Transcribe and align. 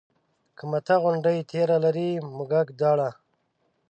که 0.57 0.63
مته 0.71 0.95
غوندې 1.01 1.35
تېره 1.51 1.77
لري 1.85 2.09
مږک 2.37 2.67
داړه 2.79 3.09